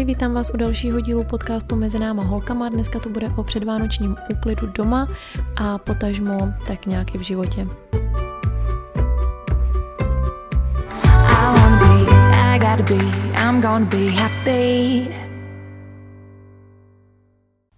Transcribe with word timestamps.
Ahoj, 0.00 0.06
vítám 0.06 0.34
vás 0.34 0.50
u 0.54 0.56
dalšího 0.56 1.00
dílu 1.00 1.24
podcastu 1.24 1.76
Mezi 1.76 1.98
náma 1.98 2.22
holkama. 2.22 2.68
Dneska 2.68 3.00
to 3.00 3.08
bude 3.08 3.28
o 3.36 3.44
předvánočním 3.44 4.16
úklidu 4.32 4.66
doma 4.66 5.08
a 5.56 5.78
potažmo 5.78 6.38
tak 6.66 6.86
nějak 6.86 7.14
i 7.14 7.18
v 7.18 7.20
životě. 7.20 7.66
I 11.28 11.58
wanna 11.60 11.78
be, 11.78 12.16
I 12.32 12.58
gotta 12.58 12.82
be, 12.82 13.04
I'm 13.48 13.60
gonna 13.60 13.86
be 13.86 14.10
happy. 14.10 15.29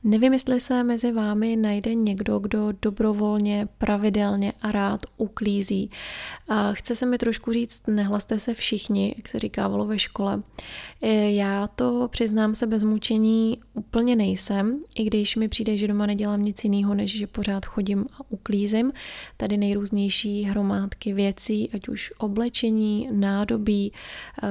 Nevím, 0.05 0.33
jestli 0.33 0.61
se 0.61 0.85
mezi 0.85 1.13
vámi 1.13 1.57
najde 1.57 1.95
někdo, 1.95 2.39
kdo 2.39 2.73
dobrovolně, 2.83 3.69
pravidelně 3.79 4.53
a 4.63 4.73
rád 4.73 5.01
uklízí. 5.17 5.91
A 6.49 6.73
chce 6.73 6.95
se 6.95 7.07
mi 7.07 7.19
trošku 7.19 7.53
říct, 7.53 7.83
nehlaste 7.87 8.41
se 8.41 8.55
všichni, 8.55 9.15
jak 9.17 9.29
se 9.29 9.39
říkávalo 9.39 9.87
ve 9.87 9.99
škole. 9.99 10.43
E, 11.03 11.33
já 11.33 11.67
to 11.67 12.09
přiznám 12.09 12.55
se 12.55 12.67
bez 12.67 12.85
mučení 12.85 13.59
úplně 13.75 14.17
nejsem, 14.17 14.81
i 14.95 15.05
když 15.05 15.37
mi 15.37 15.49
přijde, 15.49 15.77
že 15.77 15.89
doma 15.89 16.07
nedělám 16.07 16.43
nic 16.43 16.65
jiného, 16.65 16.95
než 16.95 17.19
že 17.19 17.27
pořád 17.27 17.67
chodím 17.67 18.07
a 18.21 18.31
uklízím. 18.31 18.93
Tady 19.37 19.57
nejrůznější 19.57 20.43
hromádky 20.43 21.13
věcí, 21.13 21.71
ať 21.75 21.89
už 21.89 22.13
oblečení, 22.19 23.09
nádobí 23.13 23.93
e, 23.93 24.49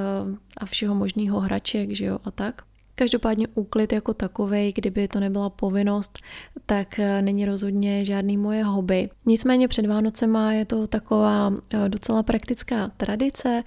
a 0.58 0.66
všeho 0.66 0.96
možného 0.96 1.40
hraček, 1.40 1.92
že 1.92 2.06
jo, 2.06 2.20
a 2.24 2.32
tak. 2.32 2.71
Každopádně 3.02 3.48
úklid 3.54 3.94
jako 3.94 4.14
takový, 4.14 4.72
kdyby 4.76 5.08
to 5.08 5.20
nebyla 5.20 5.50
povinnost, 5.50 6.20
tak 6.66 7.00
eh, 7.00 7.22
není 7.22 7.46
rozhodně 7.46 8.06
žádný 8.06 8.38
moje 8.38 8.64
hobby. 8.64 9.10
Nicméně 9.26 9.68
před 9.68 9.86
Vánocema 9.86 10.54
je 10.54 10.66
to 10.66 10.88
taková 10.88 11.54
eh, 11.74 11.90
docela 11.90 12.24
praktická 12.24 12.92
tradice. 12.98 13.64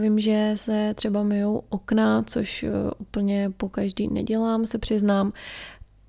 Vím, 0.00 0.20
že 0.20 0.52
se 0.54 0.94
třeba 0.94 1.22
myjou 1.22 1.62
okna, 1.68 2.22
což 2.22 2.62
eh, 2.62 2.70
úplně 2.98 3.50
po 3.56 3.68
každý 3.68 4.08
nedělám, 4.08 4.66
se 4.66 4.78
přiznám. 4.78 5.32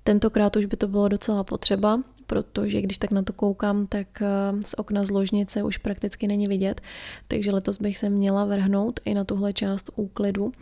Tentokrát 0.04 0.56
už 0.56 0.64
by 0.64 0.76
to 0.76 0.88
bylo 0.88 1.08
docela 1.08 1.44
potřeba, 1.44 2.00
protože 2.32 2.80
když 2.80 2.98
tak 2.98 3.10
na 3.10 3.22
to 3.22 3.32
koukám, 3.32 3.86
tak 3.86 4.22
eh, 4.22 4.26
z 4.64 4.74
okna 4.78 5.04
z 5.04 5.10
ložnice 5.10 5.62
už 5.62 5.76
prakticky 5.76 6.26
není 6.26 6.46
vidět, 6.46 6.80
takže 7.28 7.52
letos 7.52 7.80
bych 7.80 7.98
se 7.98 8.08
měla 8.08 8.44
vrhnout 8.44 9.00
i 9.04 9.14
na 9.14 9.24
tuhle 9.24 9.52
část 9.52 9.90
úklidu. 9.96 10.52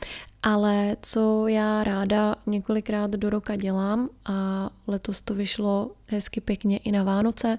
Ale 0.42 0.96
co 1.02 1.48
já 1.48 1.84
ráda 1.84 2.34
několikrát 2.46 3.10
do 3.10 3.30
roka 3.30 3.56
dělám 3.56 4.08
a 4.26 4.70
letos 4.86 5.20
to 5.20 5.34
vyšlo 5.34 5.90
hezky 6.06 6.40
pěkně 6.40 6.78
i 6.78 6.92
na 6.92 7.04
Vánoce, 7.04 7.58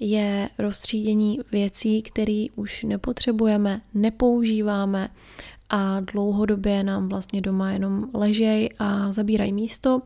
je 0.00 0.48
rozstřídění 0.58 1.40
věcí, 1.52 2.02
které 2.02 2.46
už 2.56 2.82
nepotřebujeme, 2.82 3.80
nepoužíváme 3.94 5.08
a 5.70 6.00
dlouhodobě 6.00 6.82
nám 6.82 7.08
vlastně 7.08 7.40
doma 7.40 7.72
jenom 7.72 8.10
ležej 8.14 8.70
a 8.78 9.12
zabírají 9.12 9.52
místo 9.52 10.02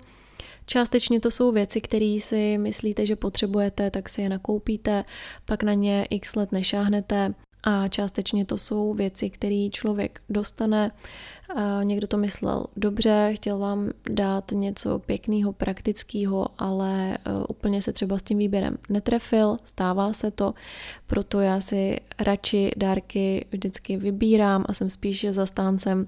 Částečně 0.67 1.21
to 1.21 1.31
jsou 1.31 1.53
věci, 1.53 1.81
které 1.81 2.19
si 2.21 2.59
myslíte, 2.59 3.07
že 3.07 3.17
potřebujete, 3.17 3.91
tak 3.91 4.09
si 4.09 4.23
je 4.23 4.29
nakoupíte, 4.29 5.05
pak 5.45 5.63
na 5.63 5.73
ně 5.73 6.07
x 6.11 6.35
let 6.35 6.53
nešáhnete. 6.53 7.35
A 7.65 7.89
částečně 7.89 8.45
to 8.45 8.59
jsou 8.59 8.95
věci, 8.95 9.31
které 9.31 9.69
člověk 9.73 10.23
dostane 10.29 10.91
Někdo 11.83 12.07
to 12.07 12.17
myslel 12.17 12.67
dobře, 12.77 13.33
chtěl 13.35 13.59
vám 13.59 13.91
dát 14.11 14.51
něco 14.53 14.99
pěkného, 14.99 15.53
praktického, 15.53 16.47
ale 16.59 17.15
e, 17.15 17.19
úplně 17.49 17.83
se 17.83 17.93
třeba 17.93 18.19
s 18.19 18.23
tím 18.23 18.39
výběrem 18.39 18.79
netrefil, 18.89 19.57
stává 19.65 20.13
se 20.13 20.31
to, 20.31 20.55
proto 21.07 21.41
já 21.41 21.61
si 21.61 22.01
radši 22.21 22.73
dárky 22.77 23.47
vždycky 23.51 23.97
vybírám 23.97 24.65
a 24.69 24.73
jsem 24.73 24.91
spíše 24.91 25.33
zastáncem 25.33 26.07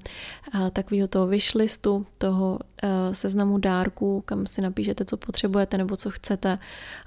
takového 0.73 1.09
toho 1.09 1.27
wishlistu, 1.27 2.07
toho 2.19 2.59
e, 2.83 3.15
seznamu 3.15 3.59
dárků, 3.59 4.21
kam 4.21 4.47
si 4.47 4.63
napíšete, 4.63 5.05
co 5.05 5.17
potřebujete 5.17 5.79
nebo 5.79 5.97
co 5.97 6.11
chcete 6.11 6.59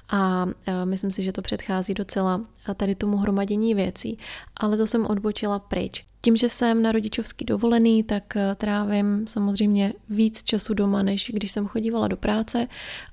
a 0.10 0.48
e, 0.68 0.86
myslím 0.86 1.12
si, 1.12 1.24
že 1.24 1.32
to 1.32 1.42
předchází 1.42 1.94
docela 1.94 2.42
tady 2.76 2.96
tomu 2.96 3.18
hromadění 3.18 3.74
věcí, 3.76 4.18
ale 4.58 4.78
to 4.78 4.88
jsem 4.88 5.06
odbočila 5.06 5.60
pryč. 5.60 6.06
Tím, 6.28 6.38
že 6.38 6.50
jsem 6.50 6.82
na 6.82 6.92
rodičovský 6.92 7.46
dovolený, 7.46 8.04
tak 8.04 8.36
eh, 8.36 8.56
trávím 8.56 9.28
samozřejmě 9.28 9.94
víc 10.10 10.44
času 10.44 10.74
doma, 10.74 11.04
než 11.04 11.32
když 11.34 11.52
jsem 11.52 11.68
chodívala 11.68 12.08
do 12.08 12.18
práce. 12.18 12.68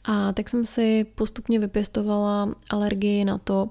A 0.05 0.33
tak 0.33 0.49
jsem 0.49 0.65
si 0.65 1.07
postupně 1.15 1.59
vypěstovala 1.59 2.55
alergii 2.71 3.25
na 3.25 3.39
to, 3.39 3.71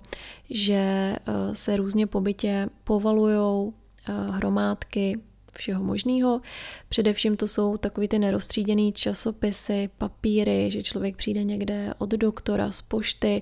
že 0.50 0.74
eh, 0.74 1.20
se 1.54 1.78
různě 1.78 2.08
po 2.08 2.22
bytě 2.22 2.70
povalujou 2.84 3.74
eh, 4.10 4.14
hromádky 4.32 5.20
všeho 5.58 5.84
možného. 5.84 6.42
Především 6.90 7.38
to 7.38 7.48
jsou 7.48 7.78
takový 7.78 8.08
ty 8.08 8.20
nerozstříděný 8.20 8.94
časopisy, 8.94 9.90
papíry, 9.98 10.72
že 10.72 10.84
člověk 10.84 11.16
přijde 11.16 11.44
někde 11.44 11.94
od 11.98 12.10
doktora 12.10 12.72
z 12.72 12.82
pošty, 12.82 13.42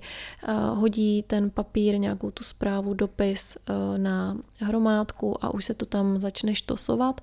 hodí 0.73 1.23
ten 1.23 1.49
papír, 1.49 1.97
nějakou 1.97 2.31
tu 2.31 2.43
zprávu, 2.43 2.93
dopis 2.93 3.55
e, 3.55 3.97
na 3.97 4.37
hromádku 4.59 5.45
a 5.45 5.53
už 5.53 5.65
se 5.65 5.73
to 5.73 5.85
tam 5.85 6.19
začne 6.19 6.55
štosovat. 6.55 7.21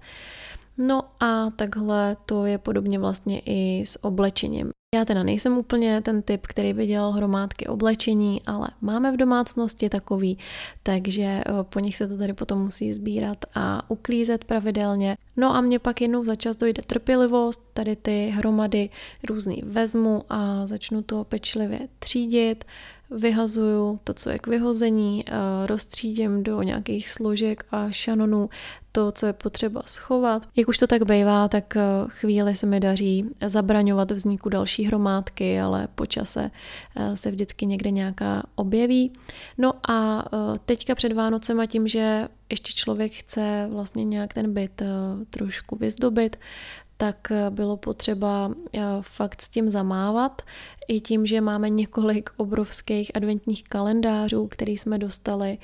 No 0.79 1.03
a 1.21 1.51
takhle 1.51 2.17
to 2.27 2.47
je 2.47 2.59
podobně 2.59 2.99
vlastně 2.99 3.43
i 3.45 3.83
s 3.85 4.05
oblečením. 4.05 4.78
Já 4.95 5.05
teda 5.05 5.23
nejsem 5.23 5.59
úplně 5.59 6.01
ten 6.01 6.23
typ, 6.23 6.47
který 6.47 6.73
by 6.73 6.87
dělal 6.87 7.13
hromádky 7.13 7.67
oblečení, 7.67 8.43
ale 8.47 8.69
máme 8.81 9.13
v 9.13 9.17
domácnosti 9.17 9.89
takový, 9.89 10.39
takže 10.83 11.23
eh, 11.23 11.43
po 11.63 11.81
nich 11.81 11.97
se 11.97 12.09
to 12.09 12.19
tady 12.19 12.33
potom 12.33 12.63
musí 12.63 12.93
sbírat 12.93 13.39
a 13.55 13.91
uklízet 13.91 14.45
pravidelně. 14.45 15.17
No 15.37 15.57
a 15.57 15.61
mě 15.61 15.79
pak 15.79 16.01
jednou 16.01 16.25
za 16.25 16.35
čas 16.35 16.57
dojde 16.57 16.83
trpělivost, 16.83 17.71
tady 17.75 17.97
ty 17.97 18.27
hromady 18.27 18.91
různý 19.29 19.63
vezmu 19.67 20.23
a 20.29 20.67
začnu 20.67 21.03
to 21.03 21.25
pečlivě 21.25 21.89
třídit, 21.99 22.65
vyhazuju 23.11 24.01
to, 24.05 24.15
co 24.15 24.31
je 24.31 24.39
k 24.39 24.47
vyhození, 24.47 25.25
rozstřídím 25.67 26.43
do 26.43 26.63
nějakých 26.63 27.09
složek 27.09 27.65
a 27.71 27.91
šanonů 27.91 28.51
to, 28.93 29.13
co 29.13 29.27
je 29.27 29.33
potřeba 29.33 29.83
schovat. 29.87 30.49
Jak 30.57 30.69
už 30.69 30.79
to 30.79 30.87
tak 30.87 31.05
bývá, 31.05 31.49
tak 31.49 31.77
chvíli 32.07 32.55
se 32.55 32.67
mi 32.67 32.81
daří 32.81 33.25
zabraňovat 33.47 34.11
vzniku 34.11 34.49
další 34.49 34.85
hromádky, 34.85 35.61
ale 35.61 35.89
po 35.95 36.07
čase 36.07 36.51
se 37.15 37.31
vždycky 37.31 37.67
někde 37.67 37.91
nějaká 37.91 38.43
objeví. 38.55 39.13
No 39.59 39.73
a 39.91 40.25
teďka 40.65 40.95
před 40.95 41.13
Vánocem 41.13 41.61
a 41.61 41.67
tím, 41.67 41.89
že 41.89 42.29
ještě 42.51 42.73
člověk 42.73 43.13
chce 43.13 43.69
vlastně 43.71 44.05
nějak 44.05 44.35
ten 44.35 44.55
byt 44.55 44.83
trošku 45.31 45.77
vyzdobit, 45.77 46.37
tak 46.97 47.33
bylo 47.51 47.77
potřeba 47.77 48.51
fakt 49.01 49.43
s 49.43 49.49
tím 49.49 49.71
zamávat. 49.71 50.43
I 50.89 51.01
tím, 51.01 51.27
že 51.27 51.41
máme 51.41 51.69
několik 51.71 52.31
obrovských 52.37 53.11
adventních 53.15 53.65
kalendářů, 53.65 54.47
který 54.47 54.77
jsme 54.77 54.99
dostali 54.99 55.59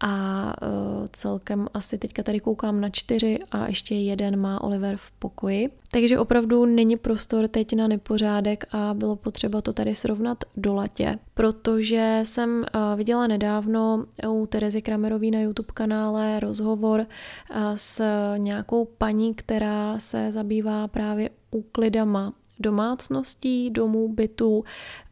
a 0.00 0.44
uh, 0.62 1.06
celkem 1.12 1.68
asi 1.74 1.98
teďka 1.98 2.22
tady 2.22 2.40
koukám 2.40 2.80
na 2.80 2.88
čtyři 2.88 3.38
a 3.50 3.66
ještě 3.66 3.94
jeden 3.94 4.40
má 4.40 4.64
Oliver 4.64 4.96
v 4.96 5.10
pokoji. 5.10 5.70
Takže 5.90 6.18
opravdu 6.18 6.64
není 6.64 6.96
prostor 6.96 7.48
teď 7.48 7.76
na 7.76 7.88
nepořádek 7.88 8.64
a 8.72 8.94
bylo 8.94 9.16
potřeba 9.16 9.60
to 9.60 9.72
tady 9.72 9.94
srovnat 9.94 10.44
do 10.56 10.74
latě, 10.74 11.18
protože 11.34 12.20
jsem 12.22 12.58
uh, 12.58 12.96
viděla 12.96 13.26
nedávno 13.26 14.04
u 14.28 14.46
Terezy 14.46 14.82
Kramerový 14.82 15.30
na 15.30 15.40
YouTube 15.40 15.72
kanále 15.74 16.40
rozhovor 16.40 17.00
uh, 17.00 17.56
s 17.74 18.02
nějakou 18.36 18.84
paní, 18.84 19.34
která 19.34 19.98
se 19.98 20.32
zabývá 20.32 20.88
právě 20.88 21.30
úklidama 21.50 22.32
domácností, 22.60 23.70
domů, 23.70 24.08
bytů 24.08 24.64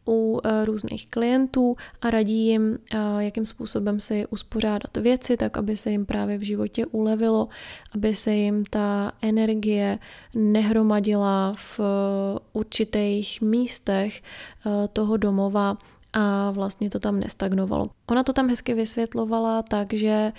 u 0.07 0.39
eh, 0.43 0.65
různých 0.65 1.09
klientů 1.09 1.75
a 2.01 2.09
radí 2.09 2.47
jim, 2.47 2.77
eh, 2.93 2.97
jakým 3.17 3.45
způsobem 3.45 3.99
si 3.99 4.27
uspořádat 4.29 4.97
věci, 4.97 5.37
tak 5.37 5.57
aby 5.57 5.75
se 5.75 5.91
jim 5.91 6.05
právě 6.05 6.37
v 6.37 6.41
životě 6.41 6.85
ulevilo, 6.85 7.47
aby 7.93 8.15
se 8.15 8.33
jim 8.33 8.63
ta 8.65 9.11
energie 9.21 9.99
nehromadila 10.35 11.53
v 11.55 11.79
eh, 11.79 12.39
určitých 12.53 13.41
místech 13.41 14.21
toho 14.93 15.17
domova 15.17 15.77
a 16.13 16.51
vlastně 16.51 16.89
to 16.89 16.99
tam 16.99 17.19
nestagnovalo. 17.19 17.89
Ona 18.07 18.23
to 18.23 18.33
tam 18.33 18.49
hezky 18.49 18.73
vysvětlovala 18.73 19.61
tak, 19.61 19.93
že 19.93 20.31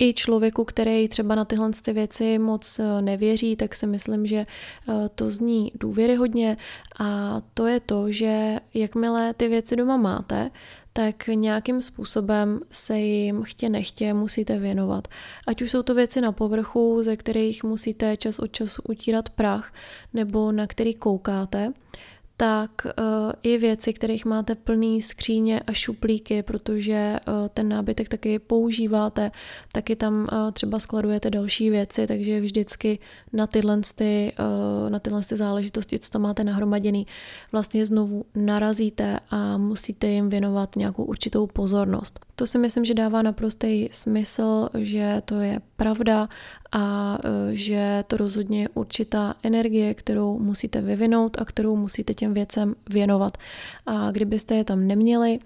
i 0.00 0.14
člověku, 0.14 0.64
který 0.64 1.08
třeba 1.08 1.34
na 1.34 1.44
tyhle 1.44 1.70
ty 1.82 1.92
věci 1.92 2.38
moc 2.38 2.78
eh, 2.78 3.02
nevěří, 3.02 3.56
tak 3.56 3.74
si 3.74 3.86
myslím, 3.86 4.26
že 4.26 4.36
eh, 4.36 5.08
to 5.14 5.30
zní 5.30 5.72
důvěryhodně 5.74 6.56
a 6.98 7.40
to 7.54 7.66
je 7.66 7.80
to, 7.80 8.12
že 8.12 8.60
jakmile 8.74 9.34
ty 9.34 9.48
věci 9.48 9.76
doma 9.76 9.96
máte, 9.96 10.50
tak 10.92 11.26
nějakým 11.26 11.82
způsobem 11.82 12.60
se 12.72 12.98
jim 12.98 13.42
chtě 13.42 13.68
nechtě 13.68 14.14
musíte 14.14 14.58
věnovat. 14.58 15.08
Ať 15.46 15.62
už 15.62 15.70
jsou 15.70 15.82
to 15.82 15.94
věci 15.94 16.20
na 16.20 16.32
povrchu, 16.32 17.02
ze 17.02 17.16
kterých 17.16 17.64
musíte 17.64 18.16
čas 18.16 18.38
od 18.38 18.52
času 18.52 18.82
utírat 18.88 19.30
prach, 19.30 19.72
nebo 20.14 20.52
na 20.52 20.66
který 20.66 20.94
koukáte, 20.94 21.72
tak 22.40 22.86
uh, 22.86 23.32
i 23.42 23.58
věci, 23.58 23.92
kterých 23.92 24.24
máte 24.24 24.54
plný 24.54 25.02
skříně 25.02 25.60
a 25.60 25.72
šuplíky, 25.72 26.42
protože 26.42 27.16
uh, 27.28 27.48
ten 27.48 27.68
nábytek 27.68 28.08
taky 28.08 28.38
používáte, 28.38 29.30
taky 29.72 29.96
tam 29.96 30.26
uh, 30.32 30.50
třeba 30.52 30.78
skladujete 30.78 31.30
další 31.30 31.70
věci, 31.70 32.06
takže 32.06 32.40
vždycky 32.40 32.98
na 33.32 33.46
tyhle, 33.46 33.80
ty, 33.94 34.32
na 34.88 34.98
tyhle 34.98 35.20
ty 35.28 35.36
záležitosti, 35.36 35.98
co 35.98 36.10
tam 36.10 36.22
máte 36.22 36.44
nahromaděný, 36.44 37.06
vlastně 37.52 37.86
znovu 37.86 38.24
narazíte 38.34 39.20
a 39.30 39.56
musíte 39.56 40.06
jim 40.06 40.28
věnovat 40.28 40.76
nějakou 40.76 41.04
určitou 41.04 41.46
pozornost. 41.46 42.29
To 42.40 42.46
si 42.46 42.58
myslím, 42.58 42.84
že 42.84 42.94
dává 42.94 43.22
naprostý 43.22 43.88
smysl, 43.92 44.68
že 44.78 45.22
to 45.24 45.40
je 45.40 45.60
pravda 45.76 46.28
a 46.72 47.18
e, 47.24 47.56
že 47.56 48.04
to 48.06 48.16
rozhodně 48.16 48.62
je 48.62 48.68
určitá 48.74 49.34
energie, 49.42 49.94
kterou 49.94 50.38
musíte 50.38 50.80
vyvinout 50.80 51.36
a 51.40 51.44
kterou 51.44 51.76
musíte 51.76 52.14
těm 52.14 52.34
věcem 52.34 52.74
věnovat. 52.90 53.38
A 53.86 54.10
kdybyste 54.10 54.54
je 54.54 54.64
tam 54.64 54.86
neměli, 54.86 55.38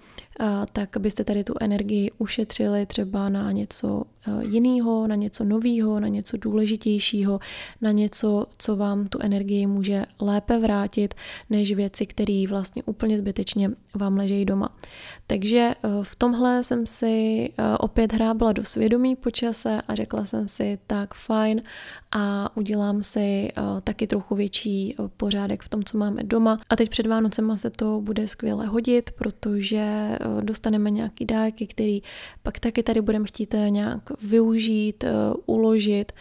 tak 0.73 0.97
byste 0.99 1.23
tady 1.23 1.43
tu 1.43 1.53
energii 1.59 2.11
ušetřili 2.17 2.85
třeba 2.85 3.29
na 3.29 3.51
něco 3.51 4.03
e, 4.27 4.45
jiného, 4.45 5.07
na 5.07 5.15
něco 5.15 5.43
nového, 5.43 5.99
na 5.99 6.07
něco 6.07 6.37
důležitějšího, 6.37 7.39
na 7.81 7.91
něco, 7.91 8.45
co 8.57 8.75
vám 8.75 9.07
tu 9.07 9.19
energii 9.21 9.67
může 9.67 10.05
lépe 10.19 10.59
vrátit, 10.59 11.13
než 11.49 11.71
věci, 11.71 12.05
které 12.05 12.43
vlastně 12.49 12.83
úplně 12.83 13.17
zbytečně 13.17 13.71
vám 13.95 14.17
ležejí 14.17 14.45
doma. 14.45 14.69
Takže 15.27 15.59
e, 15.59 15.75
v 16.03 16.15
tomhle 16.15 16.63
jsem 16.63 16.85
si 16.85 17.05
e, 17.57 17.77
opět 17.77 18.13
hrábla 18.13 18.51
do 18.51 18.63
svědomí 18.63 19.15
po 19.15 19.31
čase 19.31 19.81
a 19.87 19.95
řekla 19.95 20.25
jsem 20.25 20.47
si, 20.47 20.79
tak 20.87 21.13
fajn, 21.13 21.61
a 22.17 22.57
udělám 22.57 23.03
si 23.03 23.51
taky 23.83 24.07
trochu 24.07 24.35
větší 24.35 24.95
pořádek 25.17 25.63
v 25.63 25.69
tom, 25.69 25.83
co 25.83 25.97
máme 25.97 26.23
doma. 26.23 26.59
A 26.69 26.75
teď 26.75 26.89
před 26.89 27.07
Vánocema 27.07 27.57
se 27.57 27.69
to 27.69 28.01
bude 28.01 28.27
skvěle 28.27 28.65
hodit, 28.65 29.11
protože 29.11 30.17
dostaneme 30.41 30.91
nějaký 30.91 31.25
dárky, 31.25 31.67
který 31.67 32.01
pak 32.43 32.59
taky 32.59 32.83
tady 32.83 33.01
budeme 33.01 33.25
chtít 33.25 33.53
eh, 33.53 33.69
nějak 33.69 34.21
využít, 34.21 35.03
eh, 35.03 35.11
uložit 35.45 36.11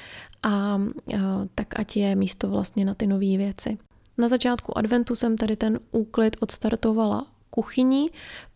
a 0.42 0.80
eh, 1.12 1.18
tak 1.54 1.78
ať 1.80 1.96
je 1.96 2.16
místo 2.16 2.48
vlastně 2.48 2.84
na 2.84 2.94
ty 2.94 3.06
nové 3.06 3.36
věci. 3.36 3.78
Na 4.18 4.28
začátku 4.28 4.78
adventu 4.78 5.14
jsem 5.14 5.36
tady 5.36 5.56
ten 5.56 5.80
úklid 5.90 6.36
odstartovala 6.40 7.26
kuchyní, 7.50 8.06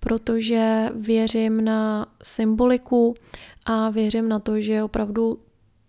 protože 0.01 0.89
věřím 0.95 1.65
na 1.65 2.07
symboliku 2.23 3.15
a 3.67 3.91
věřím 3.91 4.29
na 4.29 4.39
to, 4.39 4.61
že 4.61 4.83
opravdu 4.83 5.39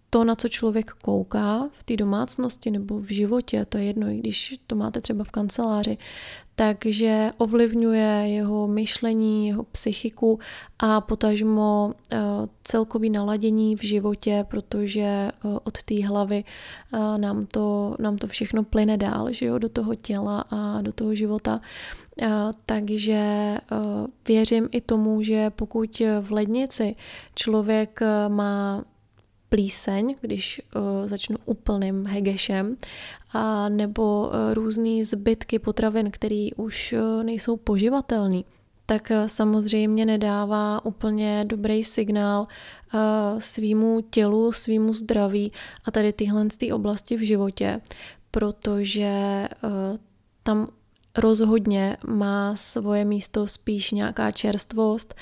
to, 0.10 0.24
na 0.24 0.36
co 0.36 0.48
člověk 0.48 0.92
kouká 0.92 1.70
v 1.72 1.84
té 1.84 1.98
domácnosti 1.98 2.72
nebo 2.72 3.00
v 3.00 3.14
životě, 3.14 3.66
to 3.66 3.78
je 3.78 3.84
jedno, 3.84 4.08
i 4.08 4.18
když 4.18 4.60
to 4.68 4.76
máte 4.76 5.02
třeba 5.02 5.24
v 5.24 5.32
kanceláři, 5.32 5.98
takže 6.60 7.32
ovlivňuje 7.38 8.24
jeho 8.26 8.68
myšlení, 8.68 9.48
jeho 9.48 9.64
psychiku 9.64 10.40
a 10.80 11.02
potažmo 11.02 11.94
eh, 12.12 12.18
celkový 12.64 13.10
naladění 13.10 13.76
v 13.76 13.84
životě, 13.84 14.46
protože 14.50 15.02
eh, 15.02 15.32
od 15.64 15.84
té 15.84 16.08
hlavy 16.08 16.44
eh, 16.44 17.18
nám 17.18 17.46
to, 17.46 17.96
nám 18.00 18.18
to 18.18 18.28
všechno 18.28 18.64
plyne 18.64 18.98
dál, 18.98 19.34
že 19.34 19.46
jo, 19.46 19.58
do 19.58 19.70
toho 19.70 19.96
těla 19.96 20.44
a 20.52 20.82
do 20.82 20.92
toho 20.92 21.16
života. 21.16 21.62
Takže 22.66 23.58
věřím 24.28 24.70
i 24.72 24.82
tomu, 24.82 25.24
že 25.24 25.50
pokud 25.50 26.02
v 26.22 26.32
lednici 26.32 26.96
člověk 27.36 28.00
má 28.28 28.84
plíseň, 29.50 30.16
když 30.22 30.62
uh, 30.76 31.08
začnu 31.08 31.38
úplným 31.46 32.06
hegešem, 32.06 32.78
a 33.34 33.70
nebo 33.70 34.28
uh, 34.28 34.54
různé 34.54 35.06
zbytky 35.06 35.60
potravin, 35.60 36.12
které 36.12 36.50
už 36.56 36.94
uh, 36.94 37.24
nejsou 37.24 37.58
poživatelné, 37.58 38.42
tak 38.86 39.12
uh, 39.12 39.28
samozřejmě 39.28 40.06
nedává 40.06 40.86
úplně 40.86 41.46
dobrý 41.48 41.84
signál 41.84 42.42
uh, 42.94 43.00
svýmu 43.40 44.02
tělu, 44.10 44.52
svýmu 44.52 44.94
zdraví 44.94 45.52
a 45.86 45.92
tady 45.92 46.14
tyhle 46.14 46.46
ty 46.58 46.72
oblasti 46.72 47.18
v 47.18 47.22
životě, 47.22 47.82
protože 48.32 49.48
uh, 49.64 49.98
tam 50.44 50.68
rozhodně 51.18 51.98
má 52.08 52.56
svoje 52.56 53.06
místo 53.06 53.48
spíš 53.48 53.92
nějaká 53.92 54.32
čerstvost, 54.32 55.16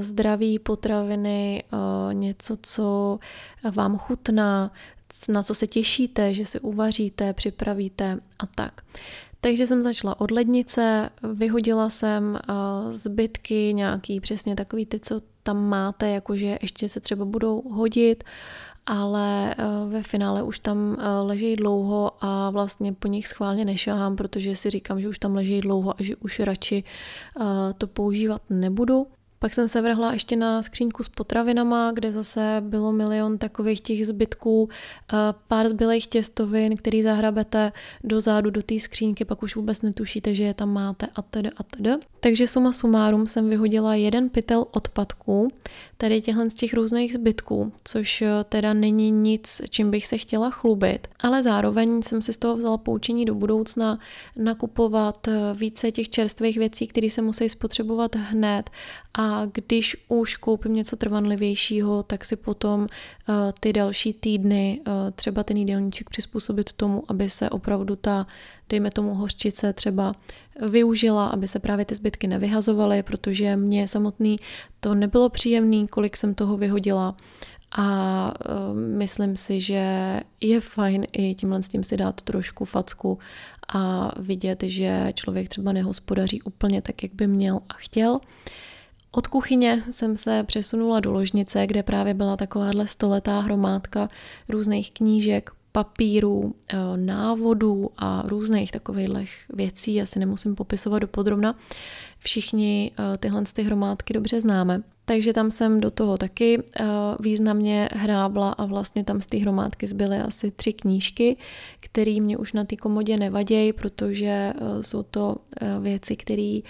zdraví 0.00 0.58
potraviny, 0.58 1.64
něco, 2.12 2.56
co 2.62 3.18
vám 3.74 3.98
chutná, 3.98 4.72
na 5.28 5.42
co 5.42 5.54
se 5.54 5.66
těšíte, 5.66 6.34
že 6.34 6.44
si 6.44 6.60
uvaříte, 6.60 7.32
připravíte 7.32 8.18
a 8.38 8.46
tak. 8.46 8.80
Takže 9.40 9.66
jsem 9.66 9.82
začala 9.82 10.20
od 10.20 10.30
lednice, 10.30 11.10
vyhodila 11.32 11.88
jsem 11.88 12.38
zbytky, 12.90 13.72
nějaký 13.74 14.20
přesně 14.20 14.56
takový 14.56 14.86
ty, 14.86 15.00
co 15.00 15.20
tam 15.42 15.68
máte, 15.68 16.10
jakože 16.10 16.58
ještě 16.62 16.88
se 16.88 17.00
třeba 17.00 17.24
budou 17.24 17.62
hodit 17.70 18.24
ale 18.86 19.54
eh, 19.58 19.64
ve 19.88 20.02
finále 20.02 20.42
už 20.42 20.58
tam 20.58 20.96
eh, 20.98 21.20
leží 21.20 21.56
dlouho 21.56 22.12
a 22.20 22.50
vlastně 22.50 22.92
po 22.92 23.08
nich 23.08 23.28
schválně 23.28 23.64
nešahám, 23.64 24.16
protože 24.16 24.56
si 24.56 24.70
říkám, 24.70 25.00
že 25.00 25.08
už 25.08 25.18
tam 25.18 25.34
leží 25.34 25.60
dlouho 25.60 25.90
a 25.90 26.02
že 26.02 26.16
už 26.16 26.40
radši 26.40 26.84
eh, 27.40 27.44
to 27.78 27.86
používat 27.86 28.42
nebudu. 28.50 29.06
Pak 29.38 29.54
jsem 29.54 29.68
se 29.68 29.82
vrhla 29.82 30.12
ještě 30.12 30.36
na 30.36 30.62
skříňku 30.62 31.02
s 31.02 31.08
potravinama, 31.08 31.92
kde 31.92 32.12
zase 32.12 32.56
bylo 32.60 32.92
milion 32.92 33.38
takových 33.38 33.80
těch 33.80 34.06
zbytků, 34.06 34.68
pár 35.48 35.68
zbylých 35.68 36.06
těstovin, 36.06 36.76
který 36.76 37.02
zahrabete 37.02 37.72
dozadu 38.04 38.50
do 38.50 38.62
té 38.62 38.80
skřínky, 38.80 39.24
pak 39.24 39.42
už 39.42 39.56
vůbec 39.56 39.82
netušíte, 39.82 40.34
že 40.34 40.44
je 40.44 40.54
tam 40.54 40.72
máte 40.72 41.06
a 41.14 41.22
tedy 41.22 41.50
a 41.56 41.62
tedy. 41.62 41.90
Takže 42.20 42.46
suma 42.46 42.72
sumárum 42.72 43.26
jsem 43.26 43.50
vyhodila 43.50 43.94
jeden 43.94 44.28
pytel 44.28 44.66
odpadků, 44.70 45.48
tady 45.96 46.22
těchhle 46.22 46.50
z 46.50 46.54
těch 46.54 46.74
různých 46.74 47.12
zbytků, 47.12 47.72
což 47.84 48.22
eh, 48.22 48.28
teda 48.48 48.72
není 48.72 49.10
nic, 49.10 49.62
čím 49.70 49.90
bych 49.90 50.06
se 50.06 50.18
chtěla 50.18 50.50
chlubit, 50.50 51.08
ale 51.20 51.42
zároveň 51.42 52.02
jsem 52.02 52.22
si 52.22 52.32
z 52.32 52.36
toho 52.36 52.56
vzala 52.56 52.78
poučení 52.78 53.24
do 53.24 53.34
budoucna 53.34 53.98
nakupovat 54.36 55.28
eh, 55.28 55.32
více 55.54 55.92
těch 55.92 56.08
čerstvých 56.08 56.58
věcí, 56.58 56.86
které 56.86 57.10
se 57.10 57.22
musí 57.22 57.48
spotřebovat 57.48 58.16
hned. 58.16 58.70
A 59.18 59.46
když 59.52 59.96
už 60.08 60.36
koupím 60.36 60.74
něco 60.74 60.96
trvanlivějšího, 60.96 62.02
tak 62.02 62.24
si 62.24 62.36
potom 62.36 62.80
uh, 62.80 62.86
ty 63.60 63.72
další 63.72 64.12
týdny 64.12 64.80
třeba 65.14 65.42
ten 65.42 65.56
jídelníček 65.56 66.10
přizpůsobit 66.10 66.72
tomu, 66.72 67.02
aby 67.08 67.28
se 67.28 67.50
opravdu 67.50 67.96
ta, 67.96 68.26
dejme 68.68 68.90
tomu 68.90 69.14
hořčice 69.14 69.72
třeba 69.72 70.14
využila, 70.68 71.26
aby 71.26 71.48
se 71.48 71.58
právě 71.58 71.84
ty 71.84 71.94
zbytky 71.94 72.26
nevyhazovaly, 72.26 73.02
protože 73.02 73.56
mě 73.56 73.88
samotný 73.88 74.36
to 74.80 74.94
nebylo 74.94 75.28
příjemný, 75.28 75.88
kolik 75.88 76.16
jsem 76.16 76.34
toho 76.34 76.56
vyhodila 76.56 77.16
a 77.78 78.32
uh, 78.50 78.76
myslím 78.76 79.36
si, 79.36 79.60
že 79.60 80.20
je 80.40 80.60
fajn 80.60 81.06
i 81.12 81.34
tímhle 81.34 81.62
s 81.62 81.68
tím 81.68 81.84
si 81.84 81.96
dát 81.96 82.22
trošku 82.22 82.64
facku 82.64 83.18
a 83.68 84.10
vidět, 84.20 84.62
že 84.66 85.12
člověk 85.14 85.48
třeba 85.48 85.72
nehospodaří 85.72 86.42
úplně 86.42 86.82
tak, 86.82 87.02
jak 87.02 87.14
by 87.14 87.26
měl 87.26 87.60
a 87.68 87.74
chtěl. 87.74 88.20
Od 89.12 89.26
kuchyně 89.26 89.82
jsem 89.90 90.16
se 90.16 90.44
přesunula 90.44 91.00
do 91.00 91.12
ložnice, 91.12 91.66
kde 91.66 91.82
právě 91.82 92.14
byla 92.14 92.36
takováhle 92.36 92.86
stoletá 92.86 93.40
hromádka 93.40 94.08
různých 94.48 94.92
knížek, 94.92 95.50
papírů, 95.76 96.54
eh, 96.68 96.76
návodů 96.96 97.90
a 97.96 98.22
různých 98.26 98.70
takových 98.72 99.28
věcí, 99.52 100.02
asi 100.02 100.18
nemusím 100.18 100.54
popisovat 100.54 100.98
do 100.98 101.06
podrobna. 101.06 101.54
Všichni 102.18 102.90
eh, 102.98 103.18
tyhle 103.18 103.44
ty 103.54 103.62
hromádky 103.62 104.14
dobře 104.14 104.40
známe. 104.40 104.82
Takže 105.08 105.32
tam 105.32 105.50
jsem 105.50 105.80
do 105.80 105.90
toho 105.90 106.18
taky 106.18 106.58
uh, 106.58 106.84
významně 107.20 107.88
hrábla 107.92 108.50
a 108.50 108.64
vlastně 108.64 109.04
tam 109.04 109.20
z 109.20 109.26
té 109.26 109.36
hromádky 109.36 109.86
zbyly 109.86 110.18
asi 110.18 110.50
tři 110.50 110.72
knížky, 110.72 111.36
které 111.80 112.20
mě 112.20 112.36
už 112.36 112.52
na 112.52 112.64
té 112.64 112.76
komodě 112.76 113.16
nevadějí, 113.16 113.72
protože 113.72 114.52
uh, 114.60 114.82
jsou 114.82 115.02
to 115.02 115.36
věci, 115.80 116.16
které 116.16 116.60